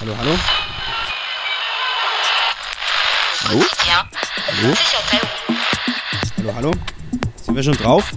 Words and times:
Hallo, 0.00 0.16
hallo? 0.18 0.38
Hallo? 3.44 3.64
Tiens, 3.84 4.04
Hallo? 4.46 4.74
Hallo, 6.38 6.54
hallo? 6.54 6.70
Sind 7.36 7.54
wir 7.54 7.62
schon 7.62 7.76
drauf? 7.76 8.10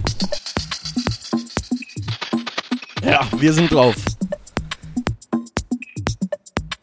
Ja, 3.04 3.26
wir 3.36 3.52
sind 3.52 3.70
drauf. 3.72 3.94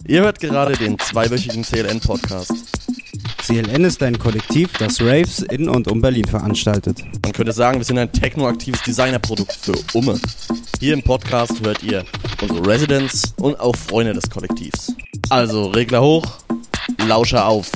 Ihr 0.08 0.22
hört 0.22 0.40
gerade 0.40 0.78
den 0.78 0.98
zweiwöchigen 0.98 1.64
CLN-Podcast. 1.64 2.54
CLN 3.44 3.84
ist 3.84 4.02
ein 4.02 4.18
Kollektiv, 4.18 4.72
das 4.80 5.02
Raves 5.02 5.40
in 5.40 5.68
und 5.68 5.88
um 5.88 6.02
Berlin 6.02 6.26
veranstaltet. 6.26 7.04
Man 7.24 7.34
könnte 7.34 7.52
sagen, 7.52 7.80
wir 7.80 7.86
sind 7.86 7.98
ein 7.98 8.12
technoaktives 8.12 8.84
Designerprodukt 8.84 9.54
für 9.54 9.76
Umme. 9.94 10.20
Hier 10.80 10.94
im 10.94 11.04
Podcast 11.04 11.62
hört 11.62 11.84
ihr 11.84 12.06
unsere 12.42 12.66
Residents 12.66 13.34
und 13.38 13.60
auch 13.60 13.76
Freunde 13.76 14.14
des 14.14 14.30
Kollektivs. 14.30 14.94
Also 15.30 15.68
Regler 15.68 16.02
hoch, 16.02 16.26
Lauscher 17.08 17.48
auf. 17.48 17.70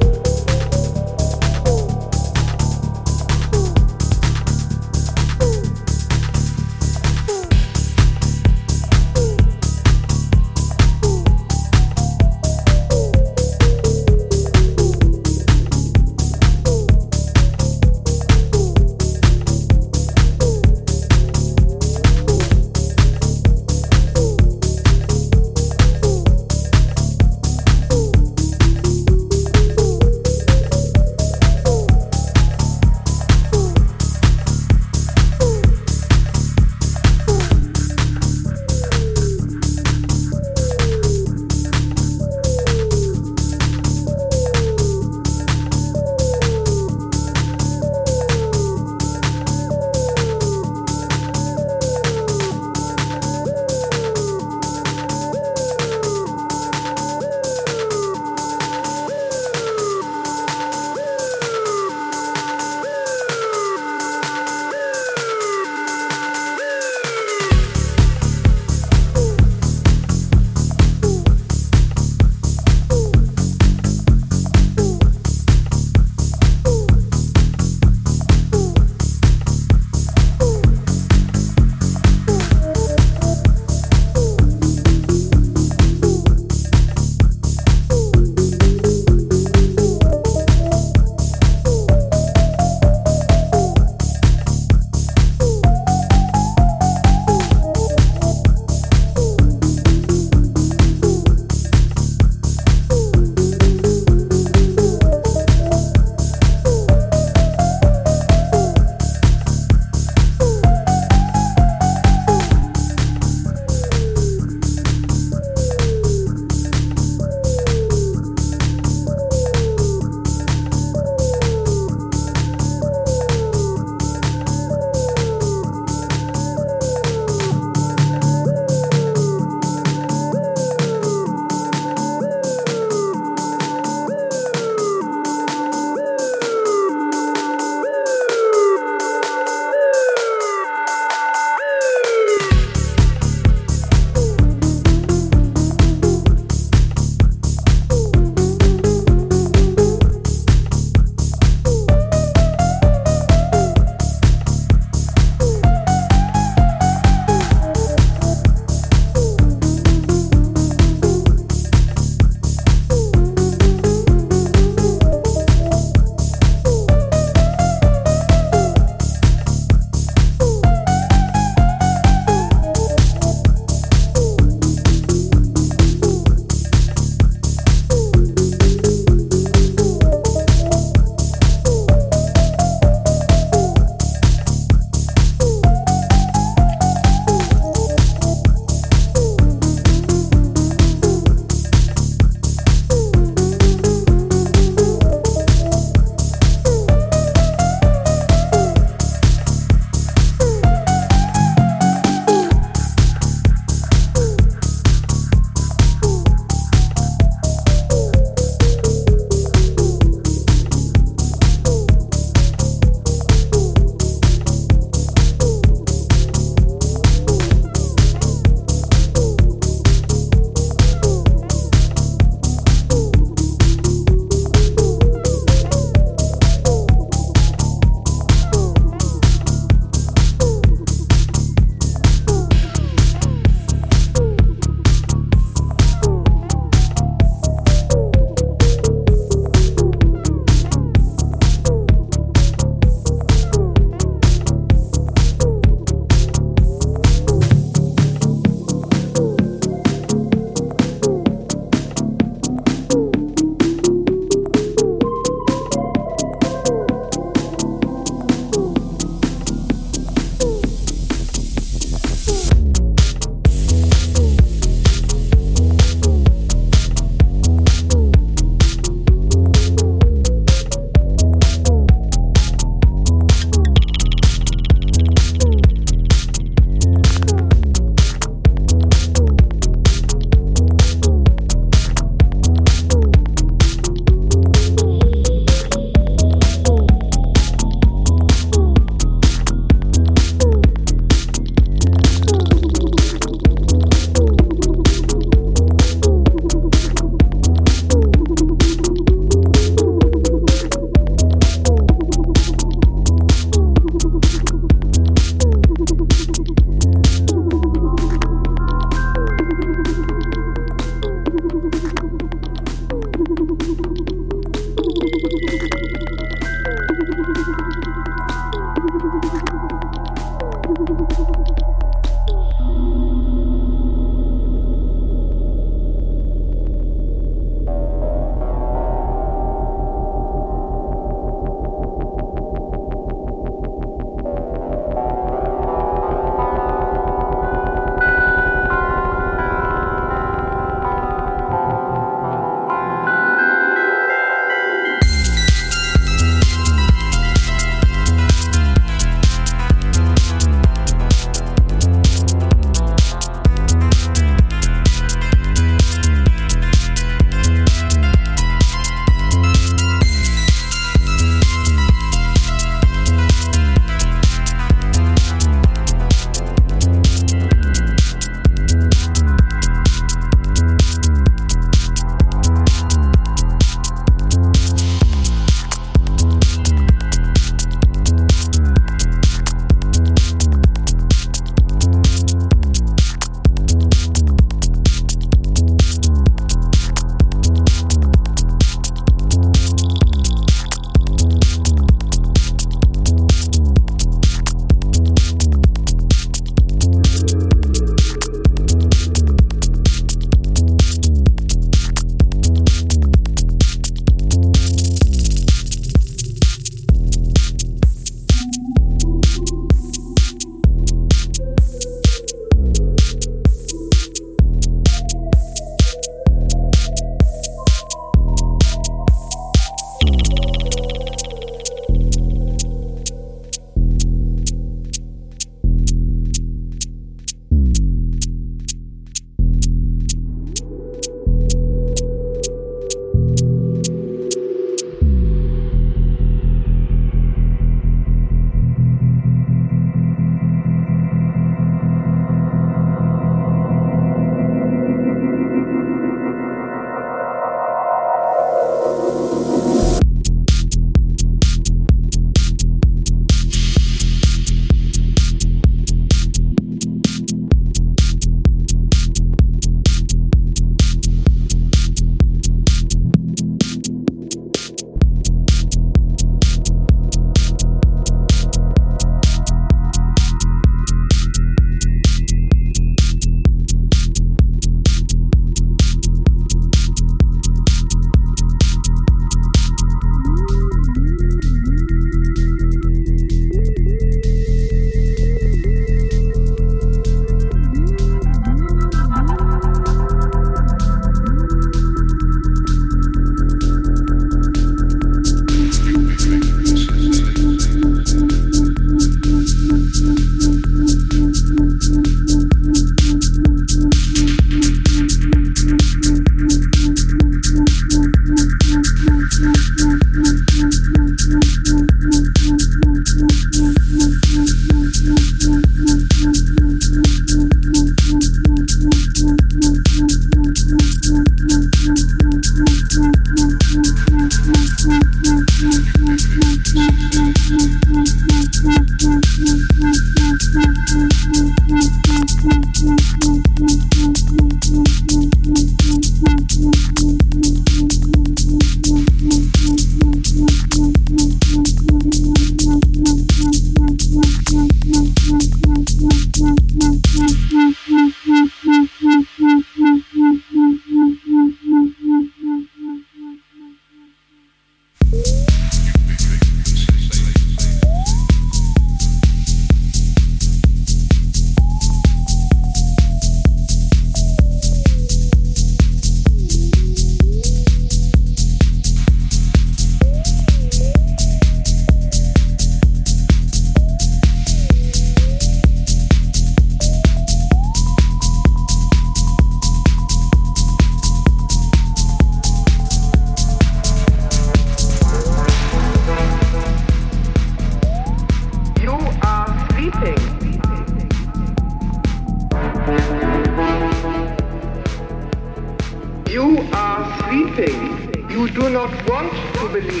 You 596.30 596.58
are 596.72 597.28
sleeping. 597.28 598.30
You 598.30 598.48
do 598.50 598.70
not 598.70 598.92
want 599.08 599.32
to 599.54 599.68
believe. 599.68 600.00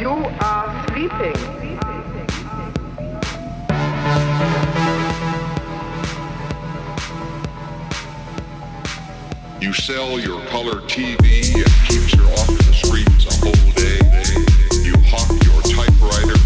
You 0.00 0.14
are 0.40 0.86
sleeping. 0.88 1.36
You 9.60 9.74
sell 9.74 10.18
your 10.18 10.40
color 10.46 10.80
TV 10.88 11.54
and 11.54 11.72
keeps 11.86 12.14
you 12.14 12.24
off 12.28 12.48
in 12.48 12.56
the 12.56 12.72
streets 12.72 13.26
a 13.26 13.34
whole 13.44 13.72
day. 13.72 14.00
You 14.86 14.94
hawk 15.04 15.28
your 15.44 15.60
typewriter. 15.84 16.37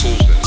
Tuesday. 0.00 0.39